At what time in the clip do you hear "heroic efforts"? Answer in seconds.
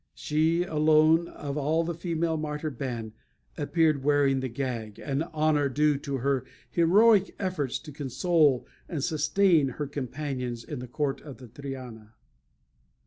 6.71-7.77